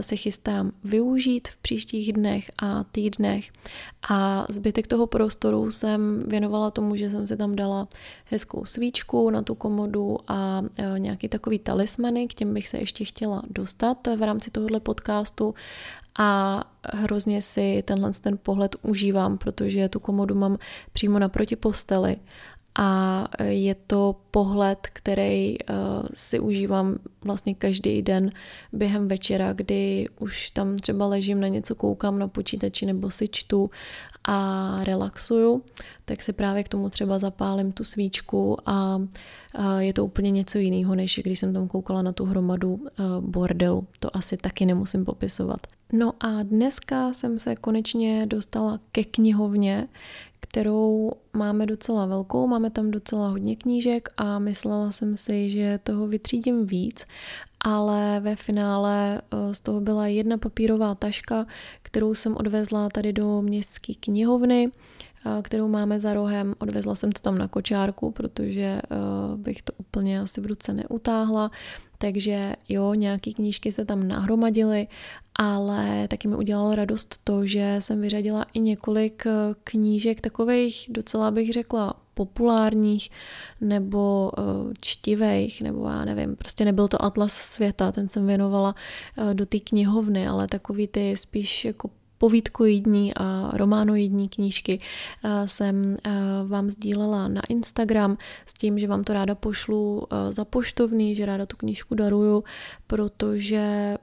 se 0.00 0.16
chystám 0.16 0.72
využít 0.84 1.48
v 1.48 1.56
příštích 1.56 2.12
dnech 2.12 2.50
a 2.62 2.84
týdnech. 2.84 3.50
A 4.10 4.46
zbytek 4.48 4.86
toho 4.86 5.06
prostoru 5.06 5.70
jsem 5.70 6.24
věnovala 6.26 6.70
tomu, 6.70 6.96
že 6.96 7.10
jsem 7.10 7.26
si 7.26 7.36
tam 7.36 7.56
dala 7.56 7.88
hezkou 8.24 8.64
svíčku 8.64 9.30
na 9.30 9.42
tu 9.42 9.54
komodu 9.54 10.18
a 10.28 10.62
nějaký 10.98 11.28
takový 11.28 11.58
talismany, 11.58 12.28
k 12.28 12.34
těm 12.34 12.54
bych 12.54 12.68
se 12.68 12.78
ještě 12.78 13.04
chtěla 13.04 13.42
dostat 13.50 14.08
v 14.16 14.22
rámci 14.22 14.50
tohohle 14.50 14.80
podcastu 14.90 15.54
a 16.18 16.60
hrozně 16.92 17.42
si 17.42 17.82
tenhle 17.86 18.10
ten 18.22 18.38
pohled 18.42 18.76
užívám, 18.82 19.38
protože 19.38 19.88
tu 19.88 20.00
komodu 20.00 20.34
mám 20.34 20.58
přímo 20.92 21.18
naproti 21.18 21.56
posteli 21.56 22.16
a 22.78 23.28
je 23.44 23.74
to 23.74 24.16
pohled, 24.30 24.78
který 24.92 25.56
si 26.14 26.40
užívám 26.40 26.96
vlastně 27.24 27.54
každý 27.54 28.02
den 28.02 28.30
během 28.72 29.08
večera, 29.08 29.52
kdy 29.52 30.08
už 30.18 30.50
tam 30.50 30.76
třeba 30.76 31.06
ležím 31.06 31.40
na 31.40 31.48
něco, 31.48 31.74
koukám 31.74 32.18
na 32.18 32.28
počítači 32.28 32.86
nebo 32.86 33.10
si 33.10 33.28
čtu 33.28 33.70
a 34.24 34.78
relaxuju, 34.84 35.62
tak 36.04 36.22
si 36.22 36.32
právě 36.32 36.64
k 36.64 36.68
tomu 36.68 36.88
třeba 36.88 37.18
zapálím 37.18 37.72
tu 37.72 37.84
svíčku 37.84 38.56
a 38.66 39.00
je 39.78 39.92
to 39.92 40.04
úplně 40.04 40.30
něco 40.30 40.58
jiného, 40.58 40.94
než 40.94 41.20
když 41.24 41.38
jsem 41.38 41.52
tam 41.52 41.68
koukala 41.68 42.02
na 42.02 42.12
tu 42.12 42.24
hromadu 42.24 42.86
bordelu. 43.20 43.86
To 44.00 44.16
asi 44.16 44.36
taky 44.36 44.66
nemusím 44.66 45.04
popisovat. 45.04 45.66
No 45.92 46.12
a 46.20 46.42
dneska 46.42 47.12
jsem 47.12 47.38
se 47.38 47.56
konečně 47.56 48.26
dostala 48.26 48.80
ke 48.92 49.04
knihovně, 49.04 49.88
kterou 50.50 51.12
máme 51.32 51.66
docela 51.66 52.06
velkou, 52.06 52.46
máme 52.46 52.70
tam 52.70 52.90
docela 52.90 53.28
hodně 53.28 53.56
knížek 53.56 54.08
a 54.16 54.38
myslela 54.38 54.90
jsem 54.90 55.16
si, 55.16 55.50
že 55.50 55.78
toho 55.82 56.06
vytřídím 56.06 56.66
víc, 56.66 57.06
ale 57.64 58.20
ve 58.20 58.36
finále 58.36 59.20
eh, 59.20 59.54
z 59.54 59.60
toho 59.60 59.80
byla 59.80 60.06
jedna 60.06 60.38
papírová 60.38 60.94
taška, 60.94 61.46
kterou 61.82 62.14
jsem 62.14 62.36
odvezla 62.36 62.88
tady 62.88 63.12
do 63.12 63.42
městské 63.42 63.92
knihovny, 63.94 64.70
kterou 65.42 65.68
máme 65.68 66.00
za 66.00 66.14
rohem. 66.14 66.54
Odvezla 66.58 66.94
jsem 66.94 67.12
to 67.12 67.20
tam 67.20 67.38
na 67.38 67.48
kočárku, 67.48 68.10
protože 68.10 68.62
eh, 68.62 68.96
bych 69.36 69.62
to 69.62 69.72
úplně 69.76 70.20
asi 70.20 70.40
v 70.40 70.46
ruce 70.46 70.74
neutáhla. 70.74 71.50
Takže 71.98 72.52
jo, 72.68 72.94
nějaké 72.94 73.32
knížky 73.32 73.72
se 73.72 73.84
tam 73.84 74.08
nahromadily, 74.08 74.86
ale 75.36 76.08
taky 76.08 76.28
mi 76.28 76.36
udělalo 76.36 76.74
radost 76.74 77.20
to, 77.24 77.46
že 77.46 77.76
jsem 77.78 78.00
vyřadila 78.00 78.46
i 78.52 78.60
několik 78.60 79.26
eh, 79.26 79.32
knížek 79.64 80.20
takových 80.20 80.86
docela 80.88 81.30
bych 81.30 81.52
řekla 81.52 81.94
populárních 82.14 83.10
nebo 83.60 84.32
eh, 84.38 84.42
čtivých, 84.80 85.62
nebo 85.62 85.88
já 85.88 86.04
nevím, 86.04 86.36
prostě 86.36 86.64
nebyl 86.64 86.88
to 86.88 87.04
Atlas 87.04 87.32
světa, 87.32 87.92
ten 87.92 88.08
jsem 88.08 88.26
věnovala 88.26 88.74
do 89.32 89.46
té 89.46 89.58
knihovny, 89.58 90.26
ale 90.26 90.48
takový 90.48 90.88
ty 90.88 91.16
spíš 91.16 91.64
jako 91.64 91.90
povídkoidní 92.20 93.14
a 93.14 93.50
románoidní 93.56 94.28
knížky 94.28 94.80
eh, 95.24 95.48
jsem 95.48 95.96
eh, 96.04 96.10
vám 96.46 96.70
sdílela 96.70 97.28
na 97.28 97.40
Instagram 97.48 98.16
s 98.46 98.52
tím, 98.54 98.78
že 98.78 98.86
vám 98.86 99.04
to 99.04 99.12
ráda 99.12 99.34
pošlu 99.34 100.02
eh, 100.02 100.32
za 100.32 100.44
poštovný, 100.44 101.14
že 101.14 101.26
ráda 101.26 101.46
tu 101.46 101.56
knížku 101.56 101.94
daruju, 101.94 102.44
protože 102.86 103.96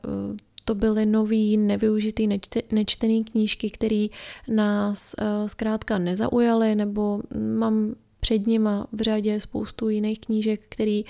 to 0.65 0.75
byly 0.75 1.05
nový, 1.05 1.57
nevyužitý, 1.57 2.27
nečtený 2.71 3.23
knížky, 3.23 3.69
které 3.69 4.07
nás 4.47 5.15
zkrátka 5.45 5.97
nezaujaly, 5.97 6.75
nebo 6.75 7.21
mám 7.57 7.95
před 8.19 8.47
nima 8.47 8.87
v 8.91 9.01
řadě 9.01 9.39
spoustu 9.39 9.89
jiných 9.89 10.19
knížek, 10.19 10.61
který 10.69 11.05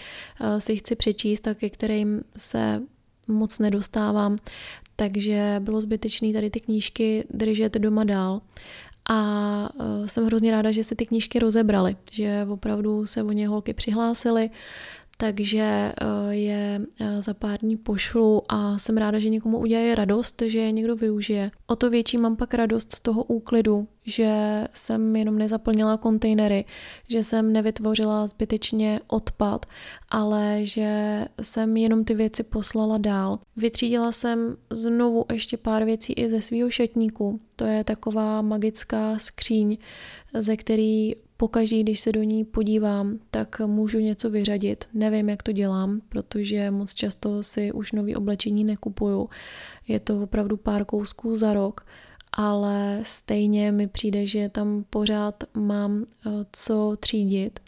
si 0.58 0.76
chci 0.76 0.96
přečíst 0.96 1.48
a 1.48 1.54
ke 1.54 1.70
kterým 1.70 2.22
se 2.38 2.82
moc 3.28 3.60
nedostávám, 3.60 4.38
takže 5.00 5.56
bylo 5.60 5.82
zbytečné 5.82 6.34
tady 6.34 6.50
ty 6.50 6.60
knížky 6.60 7.24
držet 7.34 7.74
doma 7.74 8.04
dál. 8.04 8.42
A 9.10 9.70
uh, 9.76 10.08
jsem 10.08 10.26
hrozně 10.26 10.52
ráda, 10.52 10.72
že 10.72 10.84
se 10.84 10.96
ty 10.96 11.06
knížky 11.06 11.40
rozebraly, 11.40 11.96
že 12.12 12.48
opravdu 12.50 13.06
se 13.06 13.24
o 13.24 13.32
ně 13.32 13.48
holky 13.48 13.74
přihlásily, 13.74 14.50
takže 15.18 15.62
eh, 15.62 15.94
je 16.30 16.82
eh, 17.00 17.22
za 17.22 17.34
pár 17.34 17.60
dní 17.60 17.78
pošlu 17.78 18.42
a 18.50 18.78
jsem 18.78 18.98
ráda, 18.98 19.20
že 19.20 19.30
někomu 19.30 19.58
udělají 19.60 19.96
radost, 19.96 20.42
že 20.46 20.60
je 20.60 20.72
někdo 20.72 20.96
využije. 20.96 21.52
O 21.68 21.76
to 21.76 21.90
větší 21.90 22.18
mám 22.18 22.36
pak 22.36 22.54
radost 22.54 22.96
z 22.96 23.00
toho 23.00 23.24
úklidu, 23.24 23.88
že 24.06 24.64
jsem 24.74 25.16
jenom 25.16 25.38
nezaplnila 25.38 25.98
kontejnery, 25.98 26.66
že 27.08 27.24
jsem 27.24 27.54
nevytvořila 27.54 28.28
zbytečně 28.28 29.00
odpad, 29.08 29.66
ale 30.10 30.60
že 30.64 31.26
jsem 31.42 31.78
jenom 31.78 32.04
ty 32.04 32.14
věci 32.14 32.44
poslala 32.44 32.98
dál. 32.98 33.40
Vytřídila 33.56 34.12
jsem 34.12 34.58
znovu 34.70 35.26
ještě 35.34 35.58
pár 35.58 35.84
věcí 35.84 36.14
i 36.14 36.30
ze 36.30 36.42
svého 36.42 36.70
šatníku. 36.70 37.40
To 37.56 37.66
je 37.66 37.84
taková 37.84 38.42
magická 38.42 39.20
skříň, 39.20 39.78
ze 40.34 40.58
který 40.58 41.16
pokaždý, 41.38 41.84
když 41.84 42.00
se 42.00 42.12
do 42.12 42.24
ní 42.24 42.46
podívám, 42.46 43.20
tak 43.32 43.62
můžu 43.66 44.00
něco 44.00 44.30
vyřadit. 44.30 44.86
Nevím, 44.94 45.30
jak 45.30 45.44
to 45.44 45.52
dělám, 45.52 46.02
protože 46.10 46.72
moc 46.72 46.94
často 46.94 47.44
si 47.44 47.72
už 47.72 47.92
nový 47.92 48.16
oblečení 48.16 48.64
nekupuju. 48.64 49.30
Je 49.88 50.00
to 50.00 50.22
opravdu 50.24 50.58
pár 50.58 50.86
kousků 50.86 51.38
za 51.38 51.54
rok, 51.54 51.86
ale 52.32 53.00
stejně 53.04 53.72
mi 53.72 53.88
přijde, 53.88 54.28
že 54.28 54.50
tam 54.50 54.86
pořád 54.90 55.44
mám 55.54 56.06
eh, 56.06 56.30
co 56.52 56.98
třídit 57.00 57.60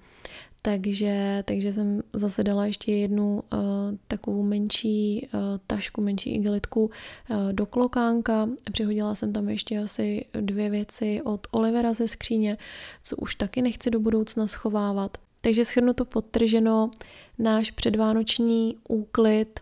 takže, 0.61 1.43
takže 1.45 1.73
jsem 1.73 2.01
zase 2.13 2.43
dala 2.43 2.65
ještě 2.65 2.91
jednu 2.91 3.33
uh, 3.53 3.59
takovou 4.07 4.43
menší 4.43 5.27
uh, 5.33 5.39
tašku, 5.67 6.01
menší 6.01 6.35
igelitku 6.35 6.85
uh, 6.85 7.53
do 7.53 7.65
klokánka. 7.65 8.49
Přihodila 8.71 9.15
jsem 9.15 9.33
tam 9.33 9.49
ještě 9.49 9.79
asi 9.79 10.25
dvě 10.41 10.69
věci 10.69 11.21
od 11.23 11.47
Olivera 11.51 11.93
ze 11.93 12.07
skříně, 12.07 12.57
co 13.03 13.15
už 13.15 13.35
taky 13.35 13.61
nechci 13.61 13.91
do 13.91 13.99
budoucna 13.99 14.47
schovávat. 14.47 15.17
Takže 15.41 15.65
schrnu 15.65 15.93
to 15.93 16.05
podtrženo, 16.05 16.91
náš 17.37 17.71
předvánoční 17.71 18.75
úklid 18.87 19.59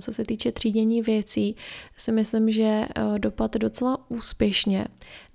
co 0.00 0.12
se 0.12 0.24
týče 0.24 0.52
třídění 0.52 1.02
věcí, 1.02 1.56
si 1.96 2.12
myslím, 2.12 2.52
že 2.52 2.86
dopad 3.18 3.54
docela 3.54 3.98
úspěšně. 4.08 4.86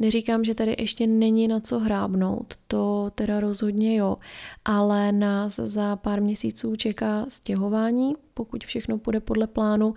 Neříkám, 0.03 0.43
že 0.43 0.55
tady 0.55 0.75
ještě 0.79 1.07
není 1.07 1.47
na 1.47 1.59
co 1.59 1.79
hrábnout, 1.79 2.53
to 2.67 3.11
teda 3.15 3.39
rozhodně 3.39 3.95
jo, 3.95 4.17
ale 4.65 5.11
nás 5.11 5.55
za 5.55 5.95
pár 5.95 6.21
měsíců 6.21 6.75
čeká 6.75 7.25
stěhování, 7.27 8.13
pokud 8.33 8.63
všechno 8.63 8.97
půjde 8.97 9.19
podle 9.19 9.47
plánu, 9.47 9.93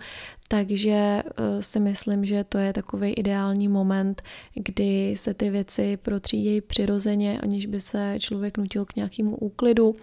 takže 0.47 0.91
eh, 0.91 1.23
si 1.61 1.79
myslím, 1.79 2.25
že 2.25 2.43
to 2.43 2.57
je 2.57 2.73
takový 2.73 3.13
ideální 3.13 3.67
moment, 3.67 4.21
kdy 4.53 5.15
se 5.17 5.33
ty 5.33 5.49
věci 5.49 5.97
protřídějí 5.97 6.61
přirozeně, 6.61 7.39
aniž 7.39 7.65
by 7.65 7.81
se 7.81 8.15
člověk 8.19 8.57
nutil 8.57 8.85
k 8.85 8.95
nějakému 8.95 9.35
úklidu. 9.35 9.95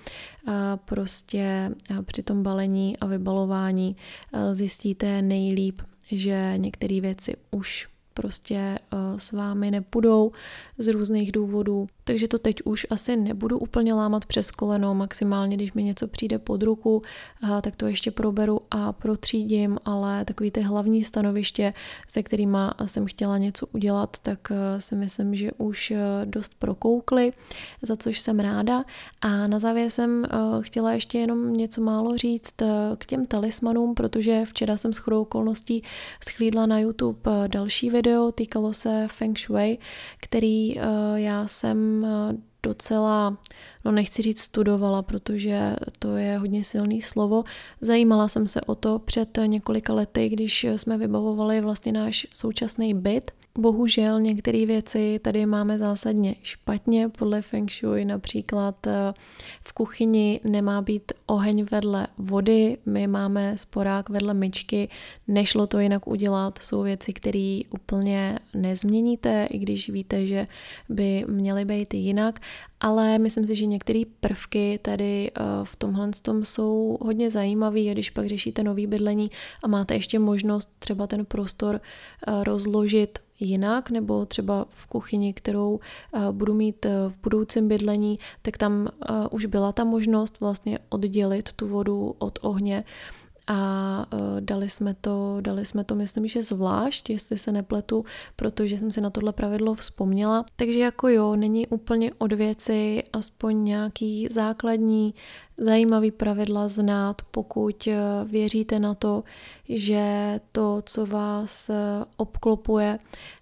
A 0.47 0.77
prostě 0.77 1.71
eh, 1.91 2.03
při 2.03 2.23
tom 2.23 2.43
balení 2.43 2.97
a 2.97 3.07
vybalování 3.07 3.97
eh, 4.33 4.55
zjistíte 4.55 5.23
nejlíp, 5.23 5.83
že 6.11 6.55
některé 6.57 7.01
věci 7.01 7.37
už 7.51 7.94
prostě 8.15 8.57
eh, 8.57 8.97
s 9.19 9.33
vámi 9.33 9.71
nepůjdou 9.71 10.33
z 10.79 10.89
různých 10.89 11.33
důvodů. 11.33 11.87
Takže 12.05 12.29
to 12.29 12.39
teď 12.39 12.57
už 12.65 12.87
asi 12.91 13.17
nebudu 13.17 13.59
úplně 13.59 13.95
lámat 13.95 14.25
přes 14.25 14.51
koleno, 14.51 14.95
maximálně 14.95 15.57
když 15.57 15.73
mi 15.73 15.83
něco 15.83 16.07
přijde 16.07 16.39
pod 16.39 16.63
ruku, 16.63 17.03
tak 17.63 17.77
to 17.77 17.87
ještě 17.87 18.11
proberu 18.11 18.61
a 18.71 18.93
protřídím, 18.93 19.79
ale 19.85 20.25
takový 20.25 20.51
ty 20.51 20.61
hlavní 20.61 21.05
stanoviště, 21.05 21.75
se 22.09 22.23
kterými 22.23 22.59
jsem 22.85 23.07
chtěla 23.07 23.39
něco 23.39 23.67
udělat, 23.67 24.17
tak 24.23 24.39
eh, 24.51 24.81
si 24.81 24.95
myslím, 24.95 25.35
že 25.35 25.53
už 25.59 25.93
dost 26.25 26.53
prokoukly, 26.59 27.33
za 27.83 27.97
což 27.97 28.19
jsem 28.19 28.41
ráda. 28.41 28.85
A 29.21 29.47
na 29.47 29.59
závěr 29.59 29.91
jsem 29.91 30.25
chtěla 30.61 30.93
ještě 30.93 31.19
jenom 31.19 31.53
něco 31.53 31.81
málo 31.81 32.17
říct 32.17 32.55
k 32.99 33.07
těm 33.07 33.27
talismanům, 33.27 33.95
protože 33.95 34.45
včera 34.45 34.77
jsem 34.77 34.93
s 34.93 34.99
chodou 34.99 35.23
okolností 35.23 35.83
schlídla 36.29 36.67
na 36.67 36.79
YouTube 36.79 37.31
další 37.47 37.91
video, 37.91 38.33
týkalo 38.33 38.73
se 38.73 39.09
Feng 39.11 39.39
Shui, 39.39 39.79
který 40.21 40.81
já 41.15 41.47
jsem 41.47 41.94
uh, 42.03 42.39
docela, 42.63 43.39
no 43.85 43.93
nechci 43.93 44.23
říct 44.23 44.41
studovala, 44.41 45.03
protože 45.03 45.77
to 45.99 46.17
je 46.17 46.39
hodně 46.39 46.65
silný 46.65 47.03
slovo. 47.03 47.45
Zajímala 47.81 48.29
jsem 48.29 48.49
se 48.49 48.61
o 48.61 48.75
to 48.75 48.99
před 48.99 49.39
několika 49.47 49.95
lety, 49.95 50.29
když 50.29 50.65
jsme 50.65 50.99
vybavovali 50.99 51.61
vlastně 51.61 51.93
náš 51.93 52.27
současný 52.35 52.95
byt 52.95 53.31
Bohužel 53.59 54.21
některé 54.21 54.67
věci 54.67 55.21
tady 55.23 55.47
máme 55.47 55.79
zásadně 55.79 56.35
špatně. 56.43 57.09
Podle 57.09 57.43
Feng 57.43 57.73
Shui, 57.73 58.05
například 58.05 58.87
eh, 58.87 59.15
v 59.65 59.73
kuchyni 59.73 60.41
nemá 60.45 60.83
být 60.83 61.13
oheň 61.27 61.67
vedle 61.71 62.07
vody, 62.19 62.79
my 62.87 63.07
máme 63.07 63.59
sporák 63.59 64.09
vedle 64.09 64.35
myčky, 64.35 64.89
nešlo 65.29 65.67
to 65.67 65.79
jinak 65.79 66.07
udělat, 66.07 66.59
jsou 66.59 66.83
věci, 66.83 67.13
které 67.13 67.61
úplně 67.71 68.39
nezměníte, 68.55 69.47
i 69.51 69.59
když 69.59 69.89
víte, 69.89 70.27
že 70.27 70.47
by 70.89 71.25
měly 71.29 71.65
být 71.65 71.95
jinak, 71.95 72.41
ale 72.81 73.19
myslím 73.19 73.47
si, 73.47 73.57
že 73.57 73.67
některé 73.67 74.03
prvky 74.21 74.79
tady 74.83 75.31
eh, 75.31 75.43
v 75.65 75.77
tomhle 75.77 76.11
tom 76.23 76.45
jsou 76.45 76.99
hodně 77.01 77.31
zajímavé, 77.31 77.81
když 77.81 78.11
pak 78.11 78.27
řešíte 78.27 78.63
nový 78.63 78.87
bydlení 78.87 79.31
a 79.63 79.69
máte 79.69 79.95
ještě 79.95 80.19
možnost 80.19 80.69
třeba 80.79 81.07
ten 81.07 81.25
prostor 81.25 81.81
eh, 82.27 82.45
rozložit 82.45 83.19
jinak, 83.45 83.91
nebo 83.91 84.27
třeba 84.27 84.67
v 84.71 84.87
kuchyni, 84.87 85.33
kterou 85.33 85.81
uh, 86.13 86.33
budu 86.33 86.55
mít 86.55 86.87
uh, 86.87 86.91
v 87.13 87.17
budoucím 87.23 87.69
bydlení, 87.69 88.19
tak 88.43 88.59
tam 88.59 88.73
uh, 89.11 89.17
už 89.31 89.47
byla 89.47 89.73
ta 89.73 89.85
možnost 89.85 90.41
vlastně 90.41 90.79
oddělit 90.89 91.53
tu 91.53 91.69
vodu 91.69 92.15
od 92.19 92.39
ohně 92.43 92.85
a 93.47 94.07
dali 94.41 94.69
jsme 94.69 94.95
to, 94.95 95.37
dali 95.41 95.67
jsme 95.67 95.85
to 95.85 95.95
myslím, 95.95 96.27
že 96.27 96.43
zvlášť, 96.43 97.11
jestli 97.11 97.39
se 97.39 97.53
nepletu, 97.53 98.05
protože 98.37 98.79
jsem 98.79 98.91
si 98.91 99.01
na 99.01 99.11
tohle 99.11 99.33
pravidlo 99.33 99.75
vzpomněla. 99.75 100.45
Takže 100.57 100.79
jako 100.79 101.09
jo, 101.09 101.37
není 101.37 101.67
úplně 101.67 102.11
od 102.19 102.33
věci 102.33 103.03
aspoň 103.13 103.65
nějaký 103.65 104.29
základní 104.31 105.15
zajímavý 105.59 106.11
pravidla 106.11 106.69
znát, 106.69 107.23
pokud 107.31 107.89
věříte 108.25 108.79
na 108.79 108.95
to, 108.95 109.25
že 109.69 110.41
to, 110.53 110.83
co 110.87 111.07
vás 111.07 111.71
obklopuje, 112.17 112.99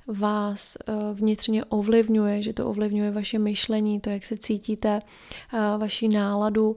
vás 0.06 0.76
vnitřně 1.14 1.64
ovlivňuje, 1.64 2.42
že 2.42 2.52
to 2.52 2.68
ovlivňuje 2.68 3.10
vaše 3.10 3.38
myšlení, 3.38 4.00
to, 4.00 4.10
jak 4.10 4.26
se 4.26 4.36
cítíte, 4.36 5.00
vaši 5.78 6.08
náladu 6.08 6.76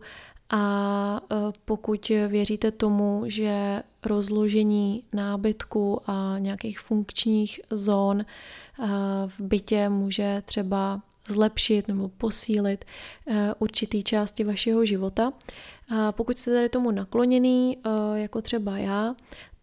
a 0.49 1.21
e, 1.31 1.35
pokud 1.65 2.09
věříte 2.27 2.71
tomu, 2.71 3.23
že 3.27 3.83
rozložení 4.05 5.03
nábytku 5.13 6.01
a 6.07 6.35
nějakých 6.39 6.79
funkčních 6.79 7.61
zón 7.69 8.21
e, 8.21 8.25
v 9.27 9.39
bytě 9.39 9.89
může 9.89 10.41
třeba 10.45 11.01
zlepšit 11.27 11.87
nebo 11.87 12.09
posílit 12.09 12.85
e, 13.27 13.53
určitý 13.59 14.03
části 14.03 14.43
vašeho 14.43 14.85
života. 14.85 15.33
Pokud 16.11 16.37
jste 16.37 16.51
tady 16.51 16.69
tomu 16.69 16.91
nakloněný, 16.91 17.77
jako 18.13 18.41
třeba 18.41 18.77
já, 18.77 19.15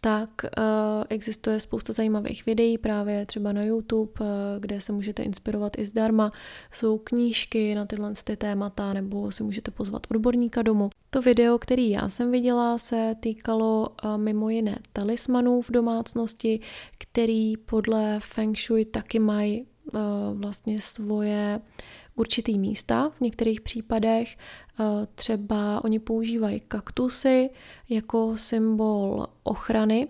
tak 0.04 0.30
uh, 0.44 0.64
existuje 1.08 1.60
spousta 1.60 1.92
zajímavých 1.92 2.46
videí 2.46 2.78
právě 2.78 3.26
třeba 3.26 3.52
na 3.52 3.62
YouTube, 3.62 4.12
uh, 4.20 4.26
kde 4.60 4.80
se 4.80 4.92
můžete 4.92 5.22
inspirovat 5.22 5.78
i 5.78 5.84
zdarma. 5.84 6.32
Jsou 6.72 6.98
knížky 6.98 7.74
na 7.74 7.86
tyhle 7.86 8.12
ty 8.24 8.36
témata, 8.36 8.92
nebo 8.92 9.32
si 9.32 9.42
můžete 9.42 9.70
pozvat 9.70 10.06
odborníka 10.10 10.62
domů. 10.62 10.90
To 11.10 11.22
video, 11.22 11.58
který 11.58 11.90
já 11.90 12.08
jsem 12.08 12.32
viděla, 12.32 12.78
se 12.78 13.14
týkalo 13.20 13.88
uh, 14.04 14.16
mimo 14.16 14.48
jiné 14.50 14.78
talismanů 14.92 15.62
v 15.62 15.70
domácnosti, 15.70 16.60
který 16.98 17.56
podle 17.56 18.20
Feng 18.20 18.58
Shui 18.58 18.84
taky 18.84 19.18
mají 19.18 19.66
uh, 19.92 20.00
vlastně 20.40 20.80
svoje 20.80 21.60
určitý 22.14 22.58
místa 22.58 23.10
v 23.16 23.20
některých 23.20 23.60
případech. 23.60 24.36
Třeba 25.14 25.84
oni 25.84 25.98
používají 25.98 26.60
kaktusy 26.60 27.50
jako 27.88 28.32
symbol 28.36 29.26
ochrany 29.42 30.08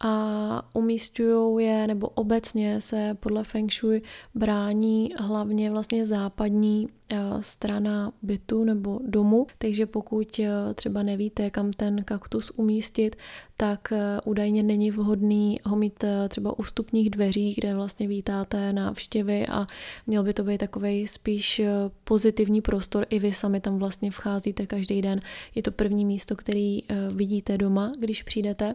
a 0.00 0.62
umístují 0.72 1.66
je, 1.66 1.86
nebo 1.86 2.08
obecně 2.08 2.80
se 2.80 3.16
podle 3.20 3.44
Feng 3.44 3.72
Shui 3.72 4.02
brání 4.34 5.10
hlavně 5.18 5.70
vlastně 5.70 6.06
západní 6.06 6.88
eh, 7.12 7.18
strana 7.40 8.12
bytu 8.22 8.64
nebo 8.64 9.00
domu, 9.06 9.46
takže 9.58 9.86
pokud 9.86 10.38
eh, 10.38 10.74
třeba 10.74 11.02
nevíte, 11.02 11.50
kam 11.50 11.72
ten 11.72 12.04
kaktus 12.04 12.52
umístit, 12.56 13.16
tak 13.56 13.92
eh, 13.92 14.20
údajně 14.24 14.62
není 14.62 14.90
vhodný 14.90 15.60
ho 15.64 15.76
mít 15.76 16.04
třeba 16.28 16.58
u 16.58 16.62
vstupních 16.62 17.10
dveří, 17.10 17.54
kde 17.54 17.74
vlastně 17.74 18.08
vítáte 18.08 18.72
návštěvy 18.72 19.46
a 19.46 19.66
měl 20.06 20.22
by 20.22 20.34
to 20.34 20.44
být 20.44 20.58
takový 20.58 21.08
spíš 21.08 21.60
pozitivní 22.04 22.60
prostor. 22.60 23.06
I 23.10 23.18
vy 23.18 23.32
sami 23.32 23.60
tam 23.60 23.78
vlastně 23.78 24.10
vcházíte 24.10 24.66
každý 24.66 25.02
den. 25.02 25.20
Je 25.54 25.62
to 25.62 25.72
první 25.72 26.04
místo, 26.04 26.36
který 26.36 26.82
vidíte 27.12 27.58
doma, 27.58 27.92
když 27.98 28.22
přijdete 28.22 28.74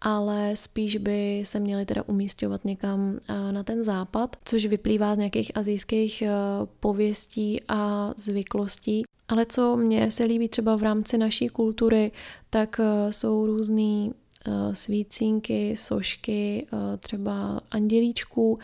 ale 0.00 0.56
spíš 0.56 0.96
by 0.96 1.42
se 1.44 1.60
měly 1.60 1.86
teda 1.86 2.02
umístěvat 2.06 2.64
někam 2.64 3.18
eh, 3.28 3.52
na 3.52 3.62
ten 3.62 3.84
západ, 3.84 4.36
což 4.44 4.66
vyplývá 4.66 5.14
z 5.14 5.18
nějakých 5.18 5.56
azijských 5.56 6.22
eh, 6.22 6.30
pověstí 6.80 7.60
a 7.68 8.10
zvyklostí. 8.16 9.04
Ale 9.28 9.46
co 9.46 9.76
mně 9.76 10.10
se 10.10 10.24
líbí 10.24 10.48
třeba 10.48 10.76
v 10.76 10.82
rámci 10.82 11.18
naší 11.18 11.48
kultury, 11.48 12.12
tak 12.50 12.80
eh, 12.80 13.12
jsou 13.12 13.46
různý 13.46 14.12
svícínky, 14.72 15.76
sošky, 15.76 16.66
třeba 17.00 17.60
andělíčků, 17.70 18.58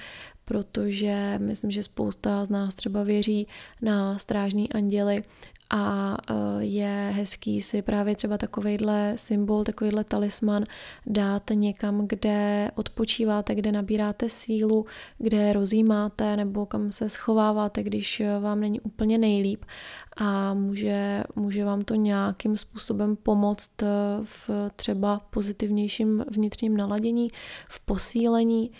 protože 0.44 1.38
myslím, 1.38 1.70
že 1.70 1.82
spousta 1.82 2.44
z 2.44 2.48
nás 2.48 2.74
třeba 2.74 3.02
věří 3.02 3.46
na 3.82 4.18
strážní 4.18 4.72
anděly 4.72 5.24
a 5.70 6.16
e, 6.30 6.64
je 6.64 7.10
hezký 7.14 7.62
si 7.62 7.82
právě 7.82 8.16
třeba 8.16 8.38
takovejhle 8.38 9.12
symbol, 9.16 9.64
takovýhle 9.64 10.04
talisman 10.04 10.64
dát 11.06 11.42
někam, 11.54 12.06
kde 12.08 12.70
odpočíváte, 12.74 13.54
kde 13.54 13.72
nabíráte 13.72 14.28
sílu, 14.28 14.86
kde 15.18 15.52
rozjímáte 15.52 16.36
nebo 16.36 16.66
kam 16.66 16.90
se 16.90 17.08
schováváte, 17.08 17.82
když 17.82 18.22
vám 18.40 18.60
není 18.60 18.80
úplně 18.80 19.18
nejlíp. 19.18 19.64
A 20.16 20.54
může, 20.54 21.24
může 21.36 21.64
vám 21.64 21.82
to 21.82 21.94
nějakým 21.94 22.56
způsobem 22.56 23.16
pomoct 23.16 23.82
v 24.22 24.50
třeba 24.76 25.20
pozitivnějším 25.30 26.24
vnitřním 26.30 26.76
naladění, 26.76 27.28
v 27.68 27.80
posílení 27.80 28.70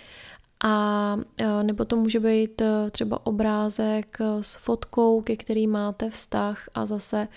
a 0.65 1.17
e, 1.39 1.63
nebo 1.63 1.85
to 1.85 1.97
může 1.97 2.21
být 2.21 2.61
e, 2.61 2.91
třeba 2.91 3.27
obrázek 3.27 4.19
e, 4.21 4.43
s 4.43 4.55
fotkou, 4.55 5.21
ke 5.21 5.37
který 5.37 5.67
máte 5.67 6.11
vztah 6.11 6.69
a 6.75 6.87
zase 6.87 7.29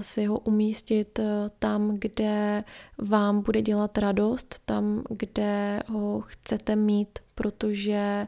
si 0.00 0.26
ho 0.26 0.38
umístit 0.38 1.20
tam, 1.58 1.94
kde 1.98 2.64
vám 2.98 3.42
bude 3.42 3.62
dělat 3.62 3.98
radost, 3.98 4.62
tam, 4.64 5.02
kde 5.08 5.80
ho 5.88 6.20
chcete 6.26 6.76
mít, 6.76 7.18
protože 7.34 8.26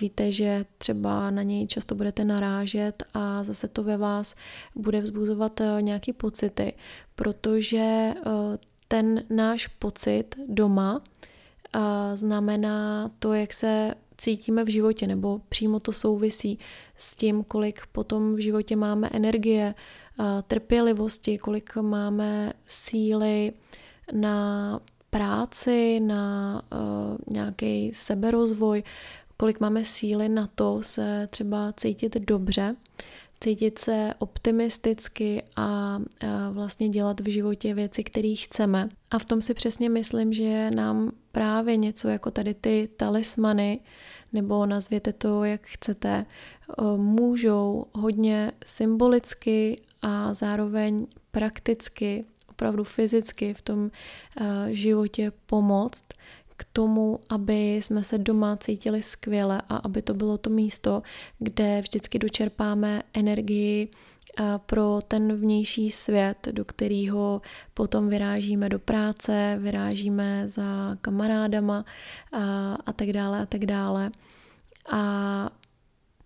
víte, 0.00 0.32
že 0.32 0.64
třeba 0.78 1.30
na 1.30 1.42
něj 1.42 1.66
často 1.66 1.94
budete 1.94 2.24
narážet 2.24 3.02
a 3.14 3.44
zase 3.44 3.68
to 3.68 3.82
ve 3.82 3.96
vás 3.96 4.34
bude 4.74 5.00
vzbuzovat 5.00 5.60
nějaké 5.80 6.12
pocity, 6.12 6.72
protože 7.14 8.14
ten 8.88 9.24
náš 9.30 9.66
pocit 9.66 10.36
doma 10.48 11.02
znamená 12.14 13.10
to, 13.18 13.32
jak 13.32 13.52
se 13.52 13.94
cítíme 14.16 14.64
v 14.64 14.68
životě, 14.68 15.06
nebo 15.06 15.40
přímo 15.48 15.80
to 15.80 15.92
souvisí 15.92 16.58
s 16.96 17.16
tím, 17.16 17.44
kolik 17.44 17.80
potom 17.92 18.34
v 18.34 18.38
životě 18.38 18.76
máme 18.76 19.10
energie, 19.12 19.74
trpělivosti, 20.46 21.38
kolik 21.38 21.76
máme 21.76 22.52
síly 22.66 23.52
na 24.12 24.80
práci, 25.10 26.00
na 26.00 26.62
nějaký 27.30 27.90
seberozvoj, 27.94 28.82
kolik 29.36 29.60
máme 29.60 29.84
síly 29.84 30.28
na 30.28 30.48
to 30.54 30.78
se 30.82 31.26
třeba 31.30 31.72
cítit 31.76 32.16
dobře 32.16 32.76
cítit 33.42 33.78
se 33.78 34.14
optimisticky 34.18 35.42
a 35.56 35.98
vlastně 36.50 36.88
dělat 36.88 37.20
v 37.20 37.30
životě 37.30 37.74
věci, 37.74 38.04
které 38.04 38.34
chceme. 38.38 38.88
A 39.10 39.18
v 39.18 39.24
tom 39.24 39.40
si 39.40 39.54
přesně 39.54 39.88
myslím, 39.88 40.32
že 40.32 40.70
nám 40.70 41.12
právě 41.32 41.76
něco 41.76 42.08
jako 42.08 42.30
tady 42.30 42.54
ty 42.54 42.88
talismany, 42.96 43.80
nebo 44.32 44.66
nazvěte 44.66 45.12
to, 45.12 45.44
jak 45.44 45.66
chcete, 45.66 46.26
můžou 46.96 47.86
hodně 47.92 48.52
symbolicky 48.64 49.82
a 50.02 50.34
zároveň 50.34 51.06
prakticky, 51.30 52.24
opravdu 52.50 52.84
fyzicky 52.84 53.54
v 53.54 53.62
tom 53.62 53.90
životě 54.70 55.32
pomoct, 55.46 56.04
k 56.62 56.66
tomu, 56.72 57.20
aby 57.28 57.74
jsme 57.74 58.04
se 58.04 58.18
doma 58.18 58.56
cítili 58.56 59.02
skvěle 59.02 59.62
a 59.68 59.76
aby 59.76 60.02
to 60.02 60.14
bylo 60.14 60.38
to 60.38 60.50
místo, 60.50 61.02
kde 61.38 61.80
vždycky 61.80 62.18
dočerpáme 62.18 63.02
energii 63.12 63.88
pro 64.66 65.00
ten 65.08 65.36
vnější 65.36 65.90
svět, 65.90 66.48
do 66.52 66.64
kterého 66.64 67.42
potom 67.74 68.08
vyrážíme 68.08 68.68
do 68.68 68.78
práce, 68.78 69.56
vyrážíme 69.60 70.48
za 70.48 70.96
kamarádama 71.00 71.84
a, 72.86 72.92
tak 72.92 73.12
dále 73.12 73.42
a 73.42 73.46
tak 73.46 73.66
dále. 73.66 74.10
A 74.92 75.50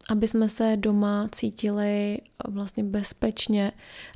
aby 0.08 0.28
jsme 0.28 0.48
se 0.48 0.76
doma 0.76 1.28
cítili 1.32 2.20
vlastně 2.48 2.84
bezpečně 2.84 3.72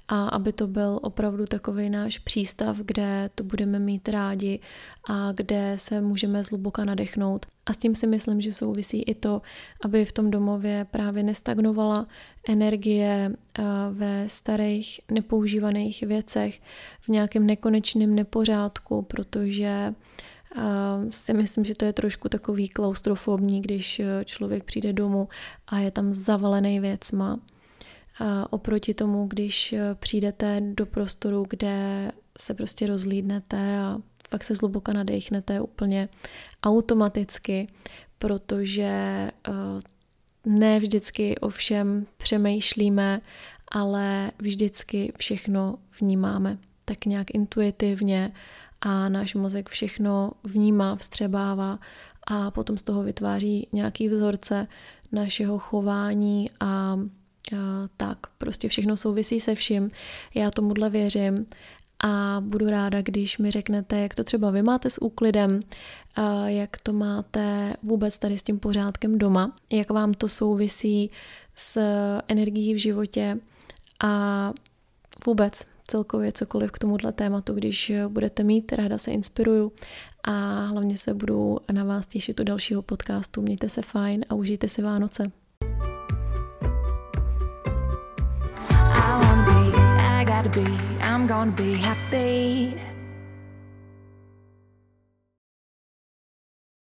a 0.08 0.28
aby 0.28 0.52
to 0.52 0.66
byl 0.66 1.00
opravdu 1.02 1.46
takový 1.46 1.90
náš 1.90 2.18
přístav, 2.18 2.76
kde 2.76 3.30
to 3.34 3.44
budeme 3.44 3.78
mít 3.78 4.08
rádi 4.08 4.60
a 5.08 5.32
kde 5.32 5.72
se 5.76 6.00
můžeme 6.00 6.44
zluboka 6.44 6.84
nadechnout. 6.84 7.46
A 7.66 7.72
s 7.72 7.76
tím 7.76 7.94
si 7.94 8.06
myslím, 8.06 8.40
že 8.40 8.52
souvisí 8.52 9.02
i 9.02 9.14
to, 9.14 9.42
aby 9.84 10.04
v 10.04 10.12
tom 10.12 10.30
domově 10.30 10.86
právě 10.90 11.22
nestagnovala 11.22 12.06
energie 12.48 13.30
eh, 13.58 13.62
ve 13.90 14.28
starých 14.28 15.00
nepoužívaných 15.10 16.02
věcech, 16.02 16.60
v 17.00 17.08
nějakém 17.08 17.46
nekonečném 17.46 18.14
nepořádku, 18.14 19.02
protože 19.02 19.94
si 21.10 21.34
myslím, 21.34 21.64
že 21.64 21.74
to 21.74 21.84
je 21.84 21.92
trošku 21.92 22.28
takový 22.28 22.68
klaustrofobní, 22.68 23.62
když 23.62 24.00
eh, 24.00 24.24
člověk 24.24 24.64
přijde 24.64 24.92
domů 24.92 25.28
a 25.66 25.78
je 25.78 25.90
tam 25.90 26.12
zavalený 26.12 26.80
věcma. 26.80 27.40
A 28.18 28.52
oproti 28.52 28.94
tomu, 28.94 29.26
když 29.26 29.72
eh, 29.72 29.94
přijdete 29.94 30.60
do 30.60 30.86
prostoru, 30.86 31.46
kde 31.50 32.12
se 32.38 32.54
prostě 32.54 32.86
rozlídnete 32.86 33.78
a 33.78 33.98
fakt 34.28 34.44
se 34.44 34.54
zluboka 34.54 34.92
nadechnete 34.92 35.60
úplně 35.60 36.08
automaticky, 36.62 37.68
protože 38.18 38.84
eh, 39.48 39.52
ne 40.46 40.80
vždycky 40.80 41.38
o 41.38 41.48
všem 41.48 42.06
přemýšlíme, 42.16 43.20
ale 43.68 44.32
vždycky 44.38 45.12
všechno 45.18 45.78
vnímáme. 46.00 46.58
tak 46.84 47.06
nějak 47.06 47.34
intuitivně 47.34 48.32
a 48.80 49.08
náš 49.08 49.34
mozek 49.34 49.68
všechno 49.68 50.30
vnímá, 50.44 50.96
vstřebává 50.96 51.78
a 52.26 52.50
potom 52.50 52.76
z 52.76 52.82
toho 52.82 53.02
vytváří 53.02 53.68
nějaký 53.72 54.08
vzorce 54.08 54.66
našeho 55.12 55.58
chování 55.58 56.50
a, 56.60 56.66
a 56.66 56.98
tak. 57.96 58.18
Prostě 58.38 58.68
všechno 58.68 58.96
souvisí 58.96 59.40
se 59.40 59.54
vším. 59.54 59.90
Já 60.34 60.50
tomuhle 60.50 60.90
věřím 60.90 61.46
a 62.04 62.42
budu 62.44 62.70
ráda, 62.70 63.02
když 63.02 63.38
mi 63.38 63.50
řeknete, 63.50 64.00
jak 64.00 64.14
to 64.14 64.24
třeba 64.24 64.50
vy 64.50 64.62
máte 64.62 64.90
s 64.90 65.02
úklidem, 65.02 65.60
jak 66.46 66.78
to 66.78 66.92
máte 66.92 67.74
vůbec 67.82 68.18
tady 68.18 68.38
s 68.38 68.42
tím 68.42 68.58
pořádkem 68.58 69.18
doma, 69.18 69.56
jak 69.70 69.90
vám 69.90 70.14
to 70.14 70.28
souvisí 70.28 71.10
s 71.54 71.80
energií 72.28 72.74
v 72.74 72.78
životě 72.78 73.38
a 74.02 74.52
vůbec 75.26 75.66
celkově 75.90 76.32
cokoliv 76.32 76.70
k 76.72 76.78
tomuhle 76.78 77.12
tématu, 77.12 77.54
když 77.54 77.92
budete 78.08 78.42
mít, 78.42 78.72
ráda 78.72 78.98
se 78.98 79.10
inspiruju 79.10 79.72
a 80.24 80.64
hlavně 80.64 80.98
se 80.98 81.14
budu 81.14 81.58
na 81.72 81.84
vás 81.84 82.06
těšit 82.06 82.40
u 82.40 82.44
dalšího 82.44 82.82
podcastu. 82.82 83.42
Mějte 83.42 83.68
se 83.68 83.82
fajn 83.82 84.24
a 84.28 84.34
užijte 84.34 84.68
si 84.68 84.82
Vánoce. 84.82 85.30
I'm 91.00 91.26
gonna 91.26 91.52
be 91.52 91.76
happy. 91.76 92.89